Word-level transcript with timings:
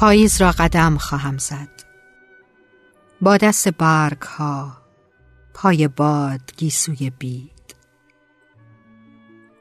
پاییز 0.00 0.40
را 0.40 0.50
قدم 0.50 0.98
خواهم 0.98 1.38
زد. 1.38 1.82
با 3.20 3.36
دست 3.36 3.68
برگ 3.68 4.22
ها 4.22 4.72
پای 5.54 5.88
باد 5.88 6.40
گیسوی 6.56 7.10
بید. 7.10 7.74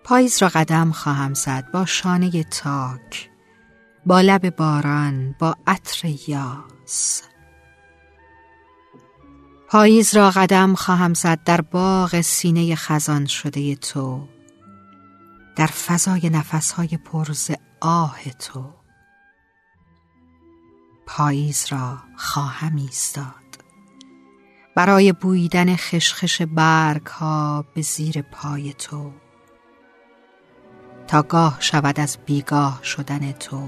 پاییز 0.04 0.42
را 0.42 0.50
قدم 0.50 0.92
خواهم 0.92 1.34
زد. 1.34 1.72
با 1.72 1.86
شانه 1.86 2.44
تاک 2.44 3.30
با 4.06 4.22
لب 4.22 4.56
باران 4.56 5.36
با 5.40 5.56
عطر 5.68 6.16
یاس. 6.28 7.24
پاییز 9.68 10.16
را 10.16 10.32
قدم 10.32 10.76
خواهم 10.76 11.14
زد. 11.14 11.44
در 11.44 11.62
باغ 11.62 12.22
سینه 12.22 12.76
خزان 12.76 13.26
شده 13.26 13.76
تو 13.76 14.28
در 15.56 15.68
فضای 15.68 16.30
نفسهای 16.30 16.98
پرز 17.06 17.52
آه 17.82 18.20
تو. 18.40 18.79
پاییز 21.12 21.66
را 21.70 21.98
خواهم 22.18 22.76
ایستاد. 22.76 23.26
برای 24.76 25.12
بویدن 25.14 25.76
خشخش 25.76 26.42
برگ 26.42 27.06
ها 27.06 27.66
به 27.74 27.82
زیر 27.82 28.22
پای 28.22 28.74
تو. 28.74 29.12
تا 31.08 31.22
گاه 31.22 31.58
شود 31.60 32.00
از 32.00 32.18
بیگاه 32.26 32.80
شدن 32.84 33.32
تو 33.32 33.68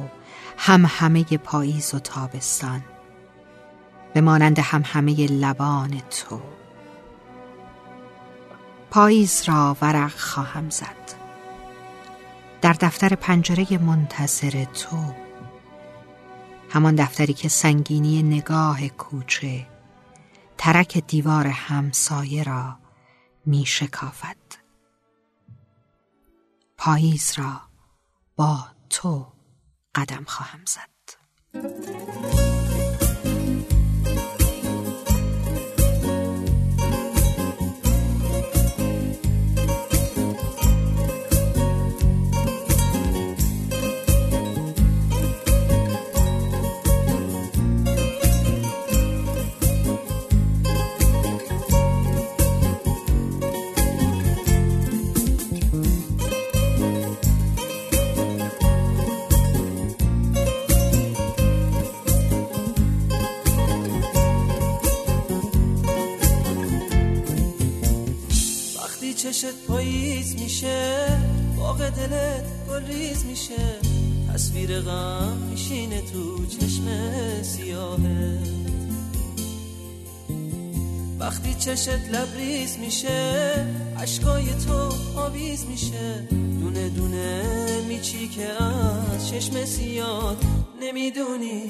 هم 0.58 0.86
همه 0.88 1.24
پاییز 1.24 1.94
و 1.94 2.00
تابستان. 2.00 2.84
به 4.14 4.22
مانند 4.22 4.60
هم 4.60 4.84
همه 4.86 5.28
لبان 5.28 6.02
تو. 6.10 6.42
پاییز 8.92 9.44
را 9.46 9.78
ورق 9.82 10.18
خواهم 10.18 10.70
زد. 10.70 11.16
در 12.62 12.74
دفتر 12.74 13.16
پنجره 13.16 13.78
منتظر 13.78 14.64
تو. 14.64 15.21
همان 16.74 16.96
دفتری 16.96 17.34
که 17.34 17.50
سنگینی 17.50 18.24
نگاه 18.24 18.88
کوچه 18.88 19.68
ترک 20.58 20.98
دیوار 21.08 21.48
همسایه 21.48 22.44
را 22.44 22.78
می 23.46 23.66
شکافد 23.66 24.38
پاییز 26.78 27.34
را 27.38 27.62
با 28.36 28.66
تو 28.90 29.28
قدم 29.96 30.24
خواهم 30.28 30.62
زد. 30.66 32.41
چشت 69.32 69.66
پاییز 69.68 70.36
میشه 70.36 71.08
باغ 71.58 71.78
دلت 71.78 72.44
گلریز 72.70 73.26
میشه. 73.26 73.80
تصویر 74.34 74.80
غم 74.80 75.38
میشینه 75.52 76.02
تو 76.02 76.46
چشم 76.46 76.86
سیاهه. 77.42 78.40
وقتی 81.20 81.54
چشت 81.54 81.90
لبریز 81.90 82.78
میشه 82.80 83.66
عشقای 83.98 84.46
تو 84.46 84.92
آویز 85.20 85.66
میشه. 85.66 86.28
دونه 86.62 86.90
دونه 86.90 87.44
میچی 87.88 88.28
که 88.28 88.48
از 89.16 89.30
چشم 89.30 89.66
سیاه 89.66 90.36
نمی‌دونی. 90.82 91.62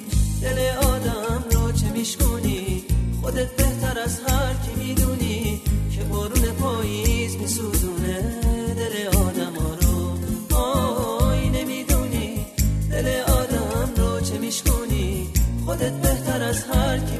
دل 0.41 0.59
آدم 0.77 1.43
رو 1.51 1.71
چه 1.71 1.89
میشکنی 1.89 2.83
خودت 3.21 3.55
بهتر 3.55 3.99
از 3.99 4.19
هر 4.27 4.53
کی 4.53 4.83
می‌دونی 4.83 5.61
که 5.95 6.03
بارون 6.03 6.51
پاییز 7.31 7.41
میسوزونه 7.41 8.21
دل 8.75 9.17
آدم 9.17 9.53
ها 9.55 9.75
رو. 9.81 10.55
آی 10.55 11.49
نمی‌دونی 11.49 12.45
دل 12.91 13.21
آدم 13.21 13.93
رو 13.97 14.19
چه 14.19 14.37
میشکنی 14.37 15.29
خودت 15.65 15.91
بهتر 15.91 16.43
از 16.43 16.63
هر 16.63 16.97
کی 16.97 17.17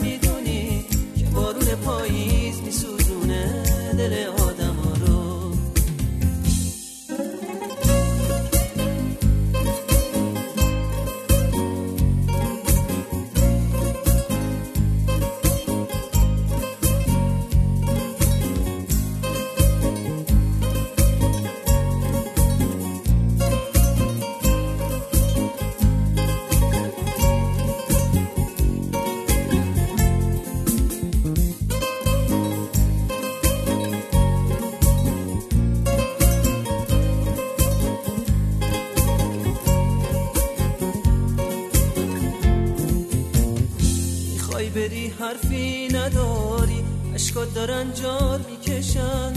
حرفی 45.32 45.88
نداری. 45.88 46.84
اشکات 47.16 47.54
دارن 47.54 47.94
جار 47.94 48.40
می‌کشن. 48.50 49.34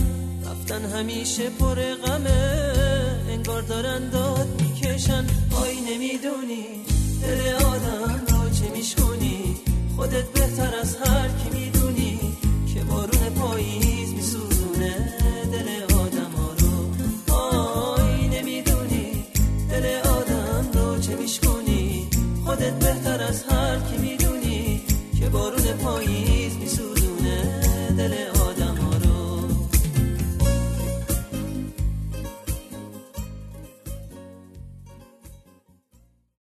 رفتن 0.46 0.84
همیشه 0.84 1.50
پر 1.50 1.74
غمه. 1.74 2.72
انگار 3.28 3.62
دارن 3.62 4.10
داد 4.10 4.62
می‌کشن. 4.62 5.26
آی 5.62 5.74
نمی‌دونی 5.80 6.66
دل 7.22 7.64
آدم 7.64 8.20
رو 8.28 8.50
چه 8.50 8.70
میشکنی. 8.76 9.56
خودت 9.96 10.24
بهتر 10.24 10.74
از 10.82 10.96
هر 10.96 11.28
کی 11.28 11.50
می‌دونی. 11.50 11.73